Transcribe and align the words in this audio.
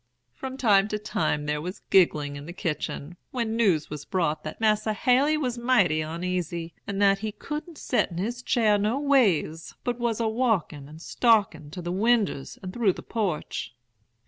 "From 0.33 0.57
time 0.57 0.87
to 0.87 0.97
time 0.97 1.45
there 1.45 1.61
was 1.61 1.83
giggling 1.91 2.35
in 2.35 2.47
the 2.47 2.53
kitchen, 2.53 3.17
when 3.29 3.55
news 3.55 3.91
was 3.91 4.03
brought 4.03 4.43
that 4.43 4.59
'Mas'r 4.59 4.93
Haley 4.95 5.37
was 5.37 5.59
mighty 5.59 5.99
oneasy, 6.03 6.73
and 6.87 6.99
that 6.99 7.19
he 7.19 7.31
couldn't 7.31 7.77
set 7.77 8.09
in 8.09 8.17
his 8.17 8.41
cheer 8.41 8.79
no 8.79 8.99
ways, 8.99 9.75
but 9.83 9.99
was 9.99 10.19
a 10.19 10.27
walkin' 10.27 10.89
and 10.89 11.03
stalkin' 11.03 11.69
to 11.69 11.83
the 11.83 11.91
winders 11.91 12.57
and 12.63 12.73
through 12.73 12.93
the 12.93 13.03
porch.' 13.03 13.75